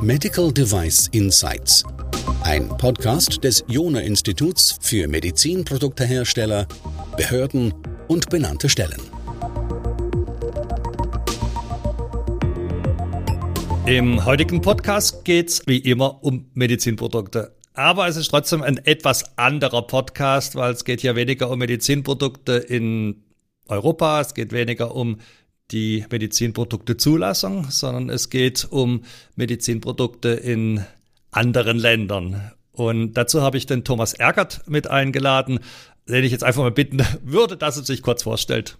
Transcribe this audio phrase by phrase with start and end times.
[0.00, 1.82] Medical Device Insights.
[2.42, 6.66] Ein Podcast des Jona Instituts für Medizinproduktehersteller,
[7.16, 7.72] Behörden
[8.08, 9.00] und benannte Stellen.
[13.86, 17.56] Im heutigen Podcast geht es wie immer um Medizinprodukte.
[17.72, 22.52] Aber es ist trotzdem ein etwas anderer Podcast, weil es geht hier weniger um Medizinprodukte
[22.52, 23.24] in
[23.68, 25.18] Europa, es geht weniger um
[25.74, 29.02] die Medizinproduktezulassung, sondern es geht um
[29.36, 30.82] Medizinprodukte in
[31.32, 32.52] anderen Ländern.
[32.72, 35.60] Und dazu habe ich den Thomas Ergert mit eingeladen,
[36.08, 38.78] den ich jetzt einfach mal bitten würde, dass er sich kurz vorstellt.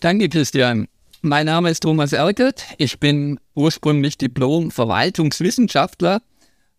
[0.00, 0.86] Danke, Christian.
[1.22, 2.66] Mein Name ist Thomas Ergert.
[2.78, 6.22] Ich bin ursprünglich Diplom-Verwaltungswissenschaftler,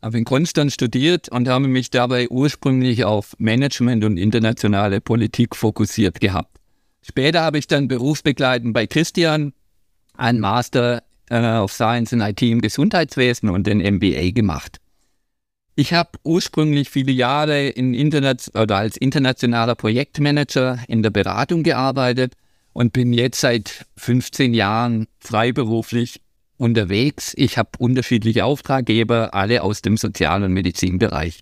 [0.02, 6.20] habe in Konstanz studiert und habe mich dabei ursprünglich auf Management und internationale Politik fokussiert
[6.20, 6.58] gehabt.
[7.02, 9.54] Später habe ich dann berufsbegleitend bei Christian
[10.16, 14.77] einen Master äh, of Science in IT im Gesundheitswesen und den MBA gemacht.
[15.76, 22.34] Ich habe ursprünglich viele Jahre in Internet oder als internationaler Projektmanager in der Beratung gearbeitet
[22.74, 26.21] und bin jetzt seit 15 Jahren freiberuflich
[26.58, 27.34] unterwegs.
[27.36, 31.40] Ich habe unterschiedliche Auftraggeber, alle aus dem Sozial- und Medizinbereich.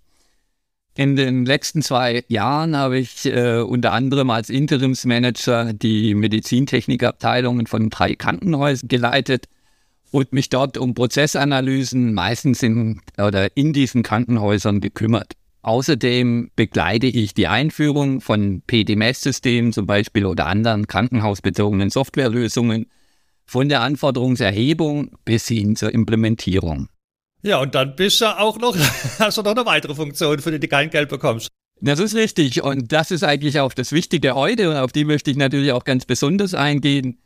[0.96, 7.90] In den letzten zwei Jahren habe ich äh, unter anderem als Interimsmanager die Medizintechnikabteilungen von
[7.90, 9.48] drei Krankenhäusern geleitet
[10.12, 15.34] und mich dort um Prozessanalysen meistens in oder in diesen Krankenhäusern gekümmert.
[15.62, 22.88] Außerdem begleite ich die Einführung von PDMS-Systemen zum Beispiel oder anderen krankenhausbezogenen Softwarelösungen
[23.46, 26.88] von der Anforderungserhebung bis hin zur Implementierung.
[27.42, 28.76] Ja, und dann bist du auch noch,
[29.20, 31.48] hast du noch eine weitere Funktion, für die du kein Geld bekommst.
[31.82, 32.62] Das ist richtig.
[32.62, 34.70] Und das ist eigentlich auch das Wichtige heute.
[34.70, 37.20] Und auf die möchte ich natürlich auch ganz besonders eingehen.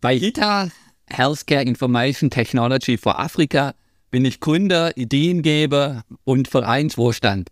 [0.00, 0.70] Bei HITA,
[1.08, 3.74] Healthcare Information Technology for Africa,
[4.10, 7.48] bin ich Gründer, Ideengeber und Vereinsvorstand.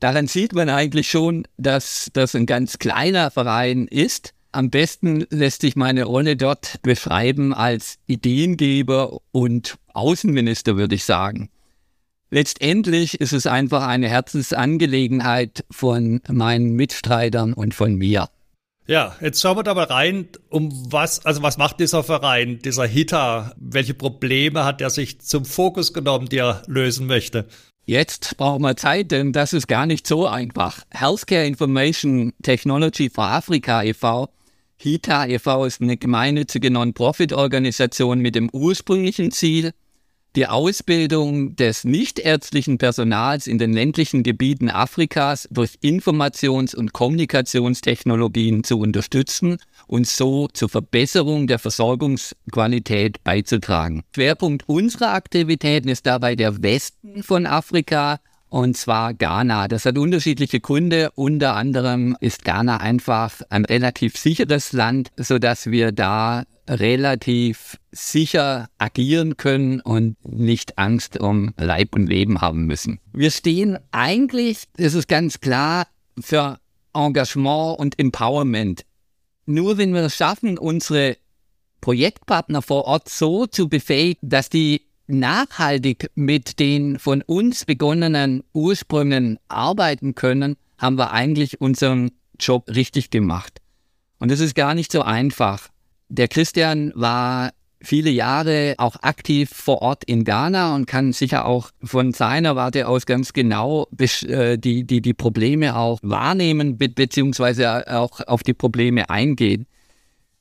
[0.00, 4.34] Daran sieht man eigentlich schon, dass das ein ganz kleiner Verein ist.
[4.52, 11.48] Am besten lässt sich meine Rolle dort beschreiben als Ideengeber und Außenminister, würde ich sagen.
[12.34, 18.28] Letztendlich ist es einfach eine Herzensangelegenheit von meinen Mitstreitern und von mir.
[18.88, 22.88] Ja, jetzt schauen wir da mal rein, um was, also was macht dieser Verein, dieser
[22.88, 23.54] HITA?
[23.56, 27.46] Welche Probleme hat er sich zum Fokus genommen, die er lösen möchte?
[27.84, 30.82] Jetzt brauchen wir Zeit, denn das ist gar nicht so einfach.
[30.90, 34.28] Healthcare Information Technology for Africa e.V.
[34.78, 35.66] HITA e.V.
[35.66, 39.70] ist eine gemeinnützige Non-Profit-Organisation mit dem ursprünglichen Ziel,
[40.36, 48.78] die Ausbildung des nichtärztlichen Personals in den ländlichen Gebieten Afrikas durch Informations- und Kommunikationstechnologien zu
[48.80, 54.02] unterstützen und so zur Verbesserung der Versorgungsqualität beizutragen.
[54.14, 58.18] Schwerpunkt unserer Aktivitäten ist dabei der Westen von Afrika,
[58.54, 59.66] und zwar Ghana.
[59.66, 61.10] Das hat unterschiedliche Gründe.
[61.16, 69.36] Unter anderem ist Ghana einfach ein relativ sicheres Land, sodass wir da relativ sicher agieren
[69.36, 73.00] können und nicht Angst um Leib und Leben haben müssen.
[73.12, 75.88] Wir stehen eigentlich, ist es ganz klar,
[76.20, 76.60] für
[76.94, 78.84] Engagement und Empowerment.
[79.46, 81.16] Nur wenn wir es schaffen, unsere
[81.80, 89.38] Projektpartner vor Ort so zu befähigen, dass die nachhaltig mit den von uns begonnenen Ursprüngen
[89.48, 93.60] arbeiten können, haben wir eigentlich unseren Job richtig gemacht.
[94.18, 95.68] Und es ist gar nicht so einfach.
[96.08, 97.52] Der Christian war
[97.84, 102.88] viele Jahre auch aktiv vor Ort in Ghana und kann sicher auch von seiner Warte
[102.88, 108.54] aus ganz genau äh, die, die, die Probleme auch wahrnehmen be beziehungsweise auch auf die
[108.54, 109.66] Probleme eingehen.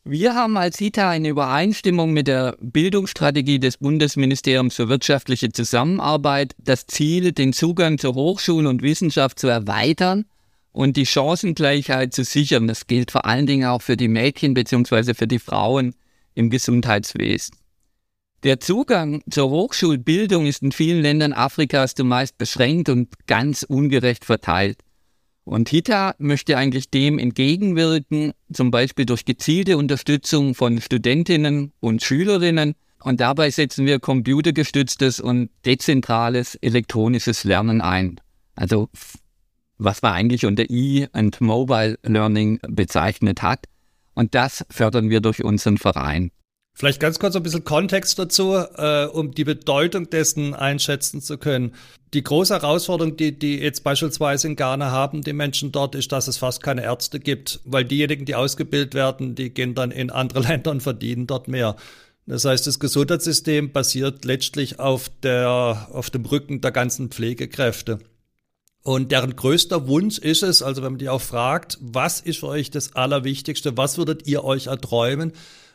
[0.05, 6.87] Wir haben als CITA eine Übereinstimmung mit der Bildungsstrategie des Bundesministeriums für wirtschaftliche Zusammenarbeit das
[6.87, 10.25] Ziel, den Zugang zur Hochschule und Wissenschaft zu erweitern
[10.73, 12.67] und die Chancengleichheit zu sichern.
[12.67, 15.13] Das gilt vor allen Dingen auch für die Mädchen bzw.
[15.13, 15.95] für die Frauen
[16.33, 17.55] im Gesundheitswesen.
[18.43, 24.79] Der Zugang zur Hochschulbildung ist in vielen Ländern Afrikas zumeist beschränkt und ganz ungerecht verteilt.
[25.45, 32.75] Und HITA möchte eigentlich dem entgegenwirken, zum Beispiel durch gezielte Unterstützung von Studentinnen und Schülerinnen.
[33.01, 38.21] Und dabei setzen wir computergestütztes und dezentrales elektronisches Lernen ein.
[38.55, 38.89] Also
[39.77, 43.65] was man eigentlich unter E- und Mobile Learning bezeichnet hat.
[44.13, 46.31] Und das fördern wir durch unseren Verein.
[46.75, 51.75] Vielleicht ganz kurz ein bisschen Kontext dazu, äh, um die Bedeutung dessen einschätzen zu können.
[52.13, 56.27] Die große Herausforderung, die, die jetzt beispielsweise in Ghana haben, die Menschen dort, ist, dass
[56.27, 60.39] es fast keine Ärzte gibt, weil diejenigen, die ausgebildet werden, die gehen dann in andere
[60.47, 61.75] Länder und verdienen dort mehr.
[62.25, 67.99] Das heißt, das Gesundheitssystem basiert letztlich auf, der, auf dem Rücken der ganzen Pflegekräfte.
[68.81, 72.47] Und deren größter Wunsch ist es, also wenn man die auch fragt, was ist für
[72.47, 75.33] euch das Allerwichtigste, was würdet ihr euch erträumen,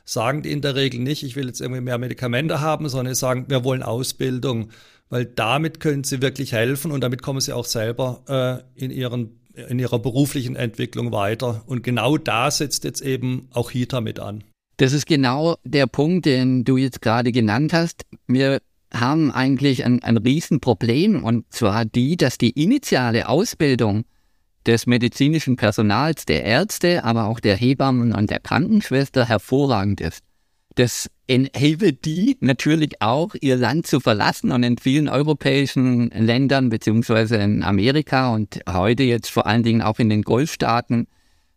[0.08, 3.20] sagen die in der Regel nicht, ich will jetzt irgendwie mehr Medikamente haben, sondern sie
[3.20, 4.70] sagen, wir wollen Ausbildung,
[5.10, 9.38] weil damit können sie wirklich helfen und damit kommen sie auch selber äh, in, ihren,
[9.54, 11.62] in ihrer beruflichen Entwicklung weiter.
[11.66, 14.44] Und genau da setzt jetzt eben auch HITA mit an.
[14.78, 18.06] Das ist genau der Punkt, den du jetzt gerade genannt hast.
[18.26, 18.60] Wir
[18.94, 24.04] haben eigentlich ein, ein Riesenproblem und zwar die, dass die initiale Ausbildung
[24.68, 30.22] des medizinischen Personals, der Ärzte, aber auch der Hebammen und der Krankenschwester hervorragend ist.
[30.74, 37.36] Das enabelt die natürlich auch, ihr Land zu verlassen und in vielen europäischen Ländern, beziehungsweise
[37.36, 41.08] in Amerika und heute jetzt vor allen Dingen auch in den Golfstaaten,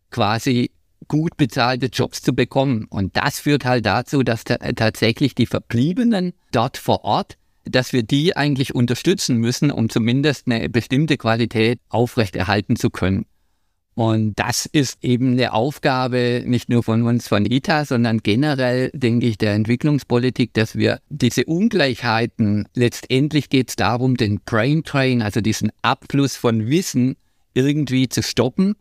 [0.09, 0.71] quasi
[1.07, 2.85] gut bezahlte Jobs zu bekommen.
[2.89, 8.35] Und das führt halt dazu, dass tatsächlich die Verbliebenen dort vor Ort dass wir die
[8.35, 13.25] eigentlich unterstützen müssen, um zumindest eine bestimmte Qualität aufrechterhalten zu können.
[13.93, 19.27] Und das ist eben eine Aufgabe nicht nur von uns von ITA, sondern generell, denke
[19.27, 25.41] ich, der Entwicklungspolitik, dass wir diese Ungleichheiten, letztendlich geht es darum, den Brain Train, also
[25.41, 27.17] diesen Abfluss von Wissen
[27.53, 28.75] irgendwie zu stoppen.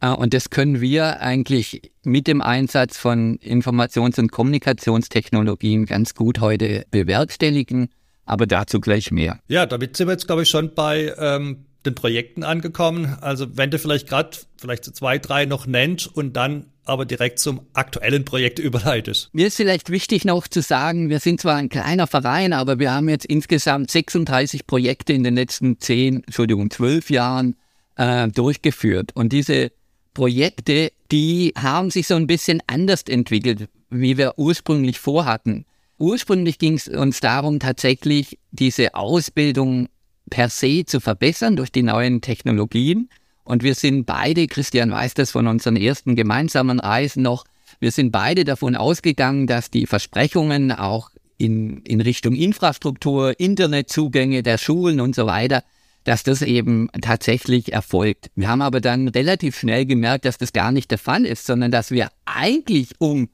[0.00, 6.40] Äh, und das können wir eigentlich mit dem Einsatz von Informations- und Kommunikationstechnologien ganz gut
[6.40, 7.88] heute bewerkstelligen
[8.30, 9.40] aber dazu gleich mehr.
[9.48, 13.16] Ja, damit sind wir jetzt, glaube ich, schon bei ähm, den Projekten angekommen.
[13.20, 17.38] Also wenn du vielleicht gerade vielleicht so zwei, drei noch nennst und dann aber direkt
[17.38, 19.30] zum aktuellen Projekt überleitest.
[19.32, 22.92] Mir ist vielleicht wichtig noch zu sagen, wir sind zwar ein kleiner Verein, aber wir
[22.92, 27.56] haben jetzt insgesamt 36 Projekte in den letzten zehn, Entschuldigung, zwölf Jahren
[27.96, 29.10] äh, durchgeführt.
[29.14, 29.72] Und diese
[30.14, 35.64] Projekte, die haben sich so ein bisschen anders entwickelt, wie wir ursprünglich vorhatten.
[36.00, 39.90] Ursprünglich ging es uns darum, tatsächlich diese Ausbildung
[40.30, 43.10] per se zu verbessern durch die neuen Technologien.
[43.44, 47.44] Und wir sind beide, Christian weiß das von unseren ersten gemeinsamen Reisen noch,
[47.80, 54.56] wir sind beide davon ausgegangen, dass die Versprechungen auch in, in Richtung Infrastruktur, Internetzugänge der
[54.56, 55.62] Schulen und so weiter,
[56.04, 58.30] dass das eben tatsächlich erfolgt.
[58.34, 61.70] Wir haben aber dann relativ schnell gemerkt, dass das gar nicht der Fall ist, sondern
[61.70, 63.28] dass wir eigentlich, um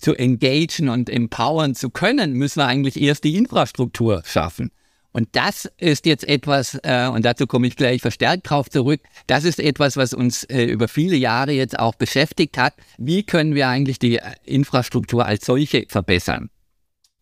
[0.00, 4.70] zu engagen und empowern zu können, müssen wir eigentlich erst die Infrastruktur schaffen.
[5.12, 9.44] Und das ist jetzt etwas, äh, und dazu komme ich gleich verstärkt drauf zurück, das
[9.44, 12.74] ist etwas, was uns äh, über viele Jahre jetzt auch beschäftigt hat.
[12.96, 16.50] Wie können wir eigentlich die äh, Infrastruktur als solche verbessern?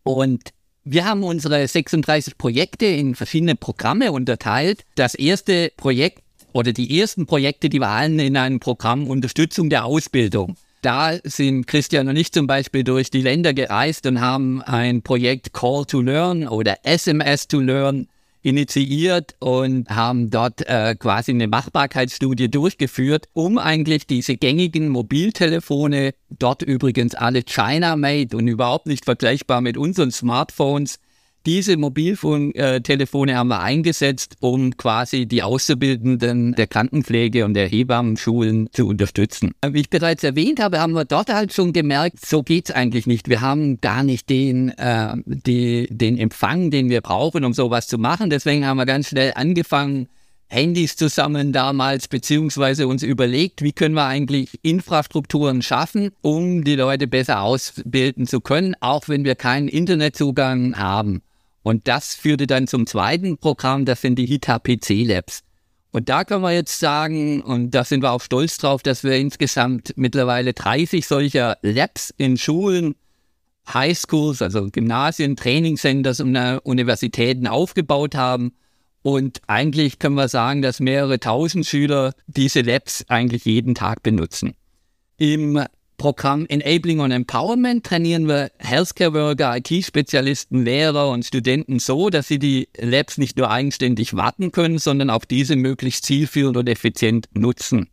[0.03, 0.51] Und
[0.85, 4.85] wir haben unsere 36 Projekte in verschiedene Programme unterteilt.
[4.95, 6.23] Das erste Projekt
[6.53, 10.57] oder die ersten Projekte, die waren in einem Programm Unterstützung der Ausbildung.
[10.83, 15.53] Da sind Christian und ich zum Beispiel durch die Länder gereist und haben ein Projekt
[15.53, 18.07] Call to Learn oder SMS to Learn
[18.43, 26.63] initiiert und haben dort äh, quasi eine Machbarkeitsstudie durchgeführt, um eigentlich diese gängigen Mobiltelefone, dort
[26.63, 31.01] übrigens alle China-made und überhaupt nicht vergleichbar mit unseren Smartphones,
[31.49, 38.87] diese Mobilfuntelefone haben wir eingesetzt, um quasi die Auszubildenden der Krankenpflege und der Hebammenschulen zu
[38.87, 39.53] unterstützen.
[39.67, 43.31] Wie ich bereits erwähnt habe, haben wir dort halt schon gemerkt, so geht's eigentlich nicht.
[43.31, 47.97] Wir haben gar nicht den, äh, die, den Empfang, den wir brauchen, um sowas zu
[47.97, 48.29] machen.
[48.29, 50.09] Deswegen haben wir ganz schnell angefangen,
[50.49, 57.07] Handys zusammen damals, beziehungsweise uns überlegt, wie können wir eigentlich Infrastrukturen schaffen, um die Leute
[57.07, 61.23] besser ausbilden zu können, auch wenn wir keinen Internetzugang haben.
[61.69, 65.43] Und das führte dann zum zweiten Programm, das sind die HITA PC Labs.
[65.91, 69.17] Und da können wir jetzt sagen, und da sind wir auch stolz drauf, dass wir
[69.19, 72.95] insgesamt mittlerweile 30 solcher Labs in Schulen,
[73.71, 78.53] Highschools, also Gymnasien, Trainingscenters und Universitäten aufgebaut haben.
[79.03, 84.55] Und eigentlich können wir sagen, dass mehrere tausend Schüler diese Labs eigentlich jeden Tag benutzen.
[85.19, 85.63] Im
[85.99, 92.39] Programm Enabling und Empowerment trainieren wir Healthcare Worker, IT-Spezialisten, Lehrer und Studenten so, dass sie
[92.39, 97.91] die Labs nicht nur eigenständig warten können, sondern auch diese möglichst zielführend und effizient nutzen.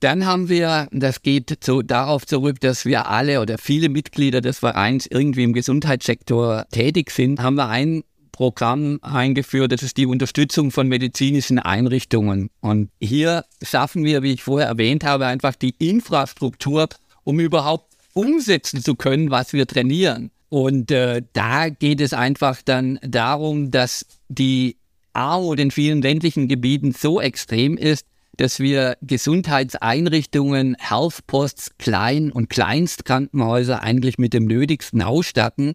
[0.00, 4.58] Dann haben wir, das geht so darauf zurück, dass wir alle oder viele Mitglieder des
[4.58, 8.04] Vereins irgendwie im Gesundheitssektor tätig sind, haben wir ein
[8.40, 9.70] Programm eingeführt.
[9.70, 12.48] Das ist die Unterstützung von medizinischen Einrichtungen.
[12.60, 16.88] Und hier schaffen wir, wie ich vorher erwähnt habe, einfach die Infrastruktur,
[17.22, 20.30] um überhaupt umsetzen zu können, was wir trainieren.
[20.48, 24.78] Und äh, da geht es einfach dann darum, dass die
[25.12, 28.06] Armut in vielen ländlichen Gebieten so extrem ist,
[28.38, 35.74] dass wir Gesundheitseinrichtungen, Healthposts, Klein- und Kleinstkrankenhäuser eigentlich mit dem Nötigsten ausstatten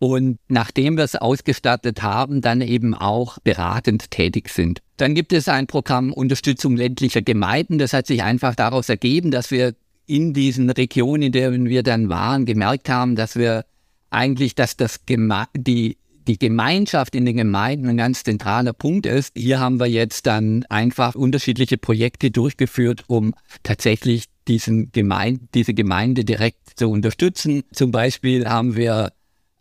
[0.00, 4.80] und nachdem wir es ausgestattet haben, dann eben auch beratend tätig sind.
[4.96, 7.78] Dann gibt es ein Programm Unterstützung ländlicher Gemeinden.
[7.78, 9.74] Das hat sich einfach daraus ergeben, dass wir
[10.06, 13.66] in diesen Regionen, in denen wir dann waren, gemerkt haben, dass wir
[14.08, 19.32] eigentlich, dass das Geme die die Gemeinschaft in den Gemeinden ein ganz zentraler Punkt ist.
[19.36, 26.24] Hier haben wir jetzt dann einfach unterschiedliche Projekte durchgeführt, um tatsächlich diesen Gemeinde, diese Gemeinde
[26.24, 27.64] direkt zu unterstützen.
[27.72, 29.12] Zum Beispiel haben wir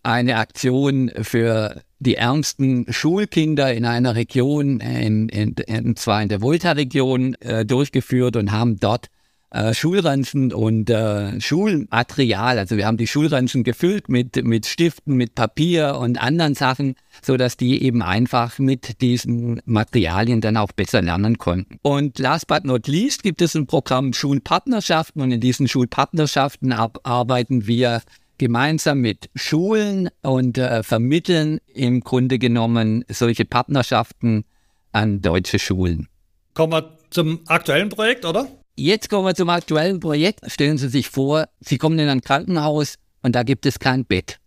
[0.04, 6.42] eine Aktion für die ärmsten Schulkinder in einer Region, in, in, in zwar in der
[6.42, 9.08] Volta-Region, äh, durchgeführt und haben dort
[9.52, 12.60] äh, Schulranzen und äh, Schulmaterial.
[12.60, 17.36] Also wir haben die Schulranzen gefüllt mit, mit Stiften, mit Papier und anderen Sachen, so
[17.36, 21.80] dass die eben einfach mit diesen Materialien dann auch besser lernen konnten.
[21.82, 27.66] Und last but not least gibt es ein Programm Schulpartnerschaften und in diesen Schulpartnerschaften arbeiten
[27.66, 28.02] wir
[28.40, 34.46] gemeinsam mit Schulen und äh, vermitteln im Grunde genommen solche Partnerschaften
[34.92, 36.08] an deutsche Schulen.
[36.56, 38.48] Kommen wir zum aktuellen Projekt, oder?
[38.76, 40.40] Jetzt kommen wir zum aktuellen Projekt.
[40.50, 44.40] Stellen Sie sich vor, Sie kommen in ein Krankenhaus und da gibt es kein Bett.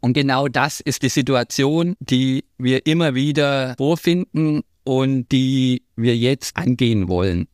[0.00, 6.56] Und genau das ist die Situation, die wir immer wieder vorfinden und die wir jetzt
[6.56, 7.48] angehen wollen.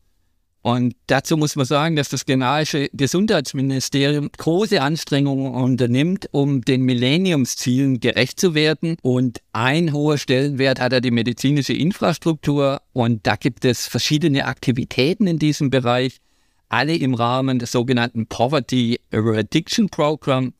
[0.65, 7.99] Und dazu muss man sagen, dass das ghanaische Gesundheitsministerium große Anstrengungen unternimmt, um den Millenniumszielen
[7.99, 8.97] gerecht zu werden.
[9.03, 12.81] Und ein hoher Stellenwert hat er die medizinische Infrastruktur.
[12.93, 16.17] Und da gibt es verschiedene Aktivitäten in diesem Bereich,
[16.67, 20.51] alle im Rahmen des sogenannten Poverty Eradiction Program.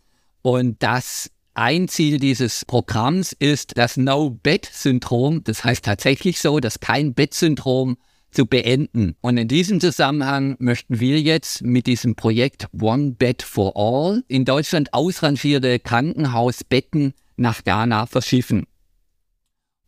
[0.43, 5.43] Und das ein Ziel dieses Programms ist das No-Bed-Syndrom.
[5.45, 7.97] Das heißt tatsächlich so, dass kein Bettsyndrom
[8.35, 9.15] zu beenden.
[9.21, 14.45] Und in diesem Zusammenhang möchten wir jetzt mit diesem Projekt One Bed for All in
[14.45, 18.65] Deutschland ausrangierte Krankenhausbetten nach Ghana verschiffen.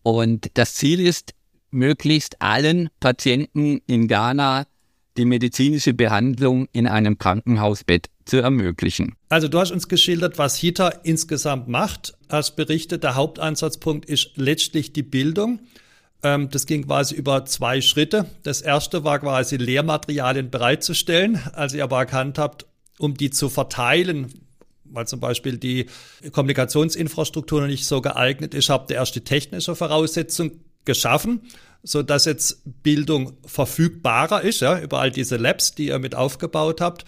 [0.03, 1.33] Und das Ziel ist,
[1.69, 4.65] möglichst allen Patienten in Ghana
[5.17, 9.15] die medizinische Behandlung in einem Krankenhausbett zu ermöglichen.
[9.29, 12.13] Also du hast uns geschildert, was HITA insgesamt macht.
[12.27, 15.59] Als berichtet, der Hauptansatzpunkt ist letztlich die Bildung.
[16.23, 18.25] Ähm, das ging quasi über zwei Schritte.
[18.43, 21.39] Das erste war quasi Lehrmaterialien bereitzustellen.
[21.53, 22.65] Als ihr aber erkannt habt,
[22.97, 24.33] um die zu verteilen,
[24.85, 25.87] weil zum Beispiel die
[26.31, 30.51] Kommunikationsinfrastruktur noch nicht so geeignet ist, habt ihr erst die technische Voraussetzung
[30.85, 31.41] geschaffen,
[31.83, 36.81] so dass jetzt Bildung verfügbarer ist, ja, über all diese Labs, die ihr mit aufgebaut
[36.81, 37.05] habt.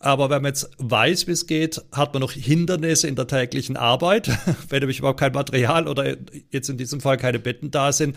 [0.00, 3.76] Aber wenn man jetzt weiß, wie es geht, hat man noch Hindernisse in der täglichen
[3.76, 4.28] Arbeit.
[4.68, 6.16] wenn nämlich überhaupt kein Material oder
[6.50, 8.16] jetzt in diesem Fall keine Betten da sind,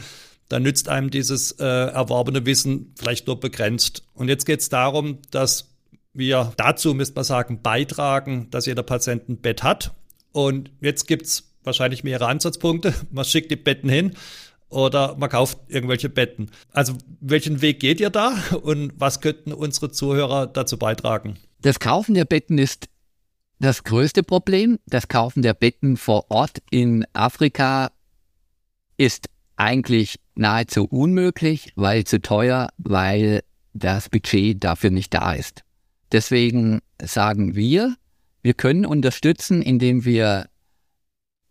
[0.51, 4.03] dann nützt einem dieses äh, erworbene Wissen vielleicht nur begrenzt.
[4.13, 5.69] Und jetzt geht es darum, dass
[6.13, 9.93] wir dazu, müsste man sagen, beitragen, dass jeder Patient ein Bett hat.
[10.33, 12.93] Und jetzt gibt es wahrscheinlich mehrere Ansatzpunkte.
[13.11, 14.13] Man schickt die Betten hin
[14.67, 16.49] oder man kauft irgendwelche Betten.
[16.71, 21.37] Also welchen Weg geht ihr da und was könnten unsere Zuhörer dazu beitragen?
[21.61, 22.87] Das Kaufen der Betten ist
[23.59, 24.79] das größte Problem.
[24.85, 27.91] Das Kaufen der Betten vor Ort in Afrika
[28.97, 29.27] ist
[29.61, 35.63] eigentlich nahezu unmöglich, weil zu teuer, weil das Budget dafür nicht da ist.
[36.11, 37.95] Deswegen sagen wir,
[38.41, 40.47] wir können unterstützen, indem wir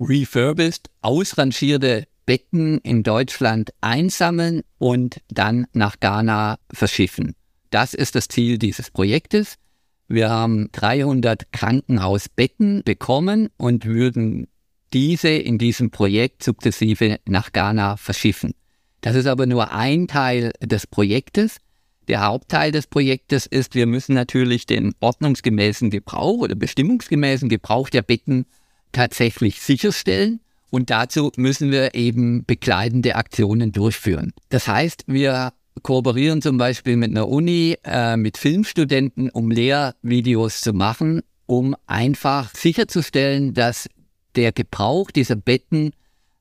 [0.00, 7.34] refurbished, ausrangierte Betten in Deutschland einsammeln und dann nach Ghana verschiffen.
[7.70, 9.54] Das ist das Ziel dieses Projektes.
[10.08, 14.48] Wir haben 300 Krankenhausbetten bekommen und würden
[14.92, 18.54] diese in diesem Projekt sukzessive nach Ghana verschiffen.
[19.00, 21.58] Das ist aber nur ein Teil des Projektes.
[22.08, 28.02] Der Hauptteil des Projektes ist, wir müssen natürlich den ordnungsgemäßen Gebrauch oder bestimmungsgemäßen Gebrauch der
[28.02, 28.46] Betten
[28.92, 30.40] tatsächlich sicherstellen.
[30.70, 34.32] Und dazu müssen wir eben begleitende Aktionen durchführen.
[34.50, 40.72] Das heißt, wir kooperieren zum Beispiel mit einer Uni, äh, mit Filmstudenten, um Lehrvideos zu
[40.72, 43.88] machen, um einfach sicherzustellen, dass
[44.36, 45.92] der Gebrauch dieser Betten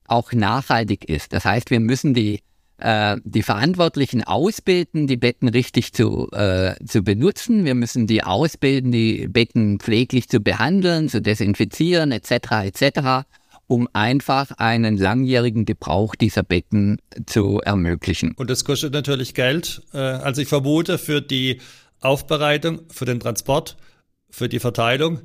[0.06, 1.32] auch nachhaltig ist.
[1.32, 2.40] Das heißt, wir müssen die,
[2.78, 7.64] äh, die Verantwortlichen ausbilden, die Betten richtig zu, äh, zu benutzen.
[7.64, 12.64] Wir müssen die ausbilden, die Betten pfleglich zu behandeln, zu desinfizieren etc.
[12.64, 13.24] etc
[13.70, 18.32] um einfach einen langjährigen Gebrauch dieser Betten zu ermöglichen.
[18.32, 19.82] Und das kostet natürlich Geld.
[19.94, 21.60] Äh, also ich vermute für die
[22.00, 23.76] Aufbereitung, für den Transport,
[24.28, 25.20] für die Verteilung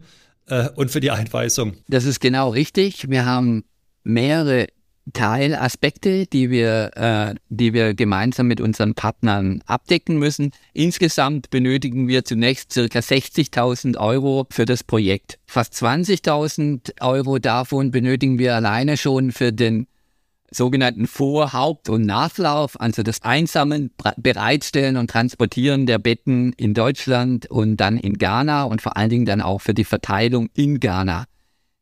[0.48, 1.74] äh, und für die Einweisung.
[1.88, 3.10] Das ist genau richtig.
[3.10, 3.66] Wir haben
[4.04, 4.68] mehrere
[5.14, 10.52] Teilaspekte, die wir, äh, die wir gemeinsam mit unseren Partnern abdecken müssen.
[10.74, 15.38] Insgesamt benötigen wir zunächst circa 60.000 Euro für das Projekt.
[15.46, 19.88] Fast 20.000 Euro davon benötigen wir alleine schon für den
[20.52, 27.50] sogenannten Vor-, Haupt- und Nachlauf, also das Einsammeln, Bereitstellen und Transportieren der Betten in Deutschland
[27.50, 31.26] und dann in Ghana und vor allen Dingen dann auch für die Verteilung in Ghana.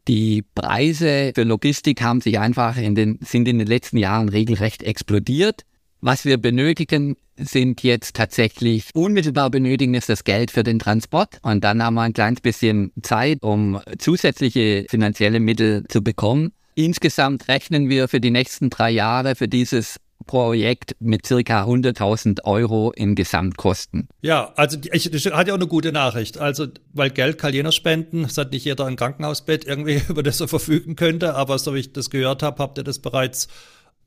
[0.07, 4.83] Die Preise für Logistik haben sich einfach in den, sind in den letzten Jahren regelrecht
[4.83, 5.61] explodiert.
[6.01, 11.63] Was wir benötigen, sind jetzt tatsächlich unmittelbar benötigen ist das Geld für den Transport und
[11.63, 16.51] dann haben wir ein kleines bisschen Zeit, um zusätzliche finanzielle Mittel zu bekommen.
[16.75, 22.91] Insgesamt rechnen wir für die nächsten drei Jahre für dieses Projekt mit circa 100.000 Euro
[22.91, 24.07] in Gesamtkosten.
[24.21, 26.37] Ja, also ich, ich hatte ja auch eine gute Nachricht.
[26.37, 30.39] Also, weil Geld kann jeder spenden, es hat nicht jeder ein Krankenhausbett irgendwie, über das
[30.41, 33.47] er verfügen könnte, aber so wie ich das gehört habe, habt ihr das bereits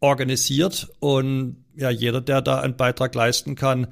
[0.01, 3.89] organisiert und ja, jeder, der da einen Beitrag leisten kann,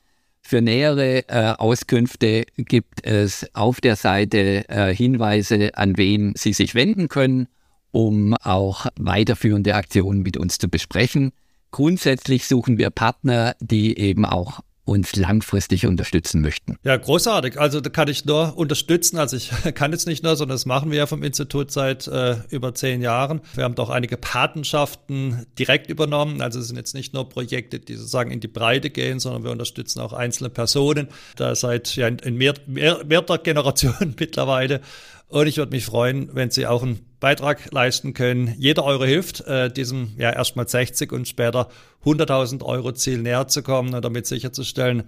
[0.49, 6.77] Für nähere äh, Auskünfte gibt es auf der Seite äh, Hinweise, an wen Sie sich
[6.77, 7.49] wenden können,
[7.91, 11.33] um auch weiterführende Aktionen mit uns zu besprechen.
[11.73, 16.79] Grundsätzlich suchen wir Partner, die eben auch uns langfristig unterstützen möchten.
[16.85, 17.61] Ja, großartig.
[17.61, 19.19] Also da kann ich nur unterstützen.
[19.19, 22.37] Also ich kann jetzt nicht nur, sondern das machen wir ja vom Institut seit äh,
[22.51, 23.41] über zehn Jahren.
[23.55, 26.41] Wir haben doch einige Patenschaften direkt übernommen.
[26.41, 29.51] Also es sind jetzt nicht nur Projekte, die sozusagen in die Breite gehen, sondern wir
[29.51, 31.09] unterstützen auch einzelne Personen.
[31.35, 34.81] Da seit ja in, in mehr, mehr, mehrter Generation mittlerweile.
[35.29, 38.55] Und ich würde mich freuen, wenn Sie auch einen Beitrag leisten können.
[38.59, 41.69] Jeder Euro hilft, äh, diesem ja erstmal 60 und später
[42.05, 45.05] 100.000 Euro Ziel näher zu kommen und damit sicherzustellen,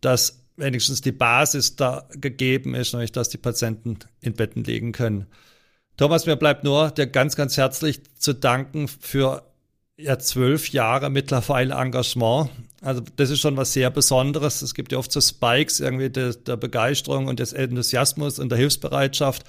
[0.00, 5.26] dass wenigstens die Basis da gegeben ist, nämlich dass die Patienten in Betten liegen können.
[5.96, 9.42] Thomas, mir bleibt nur dir ganz, ganz herzlich zu danken für
[9.96, 12.50] ja, zwölf Jahre mittlerweile Engagement.
[12.82, 14.62] Also das ist schon was sehr Besonderes.
[14.62, 18.58] Es gibt ja oft so Spikes irgendwie der, der Begeisterung und des Enthusiasmus und der
[18.58, 19.44] Hilfsbereitschaft.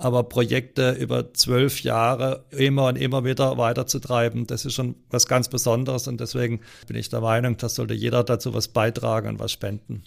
[0.00, 5.48] Aber Projekte über zwölf Jahre immer und immer wieder weiterzutreiben, das ist schon was ganz
[5.50, 6.08] Besonderes.
[6.08, 10.02] Und deswegen bin ich der Meinung, das sollte jeder dazu was beitragen und was spenden.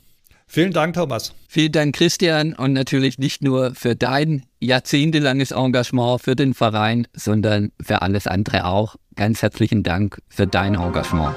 [0.48, 1.34] Vielen Dank, Thomas.
[1.48, 2.54] Vielen Dank, Christian.
[2.54, 8.66] Und natürlich nicht nur für dein jahrzehntelanges Engagement für den Verein, sondern für alles andere
[8.66, 8.96] auch.
[9.16, 11.36] Ganz herzlichen Dank für dein Engagement.